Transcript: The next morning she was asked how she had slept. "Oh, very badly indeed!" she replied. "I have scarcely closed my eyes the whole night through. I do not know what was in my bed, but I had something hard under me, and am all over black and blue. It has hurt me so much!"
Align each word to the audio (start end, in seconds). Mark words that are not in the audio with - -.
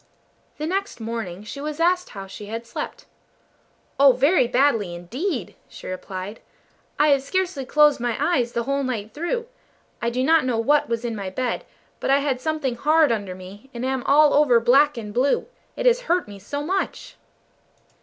The 0.57 0.65
next 0.65 0.99
morning 0.99 1.43
she 1.43 1.61
was 1.61 1.79
asked 1.79 2.09
how 2.09 2.25
she 2.25 2.47
had 2.47 2.65
slept. 2.65 3.05
"Oh, 3.99 4.13
very 4.13 4.47
badly 4.47 4.95
indeed!" 4.95 5.53
she 5.69 5.85
replied. 5.87 6.39
"I 6.97 7.09
have 7.09 7.21
scarcely 7.21 7.65
closed 7.65 7.99
my 7.99 8.17
eyes 8.19 8.53
the 8.53 8.63
whole 8.63 8.81
night 8.81 9.13
through. 9.13 9.45
I 10.01 10.09
do 10.09 10.23
not 10.23 10.43
know 10.43 10.57
what 10.57 10.89
was 10.89 11.05
in 11.05 11.15
my 11.15 11.29
bed, 11.29 11.65
but 11.99 12.09
I 12.09 12.17
had 12.17 12.41
something 12.41 12.77
hard 12.77 13.11
under 13.11 13.35
me, 13.35 13.69
and 13.75 13.85
am 13.85 14.01
all 14.07 14.33
over 14.33 14.59
black 14.59 14.97
and 14.97 15.13
blue. 15.13 15.45
It 15.75 15.85
has 15.85 16.01
hurt 16.01 16.27
me 16.27 16.39
so 16.39 16.63
much!" 16.63 17.15